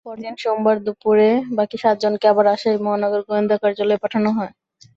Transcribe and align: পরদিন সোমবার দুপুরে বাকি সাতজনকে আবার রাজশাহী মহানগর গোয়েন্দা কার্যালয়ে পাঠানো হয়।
পরদিন 0.05 0.35
সোমবার 0.39 0.77
দুপুরে 0.85 1.29
বাকি 1.57 1.77
সাতজনকে 1.83 2.25
আবার 2.27 2.43
রাজশাহী 2.45 2.77
মহানগর 2.85 3.21
গোয়েন্দা 3.27 3.55
কার্যালয়ে 3.61 4.03
পাঠানো 4.03 4.29
হয়। 4.37 4.51